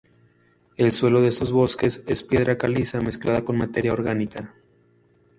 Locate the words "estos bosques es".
1.27-2.23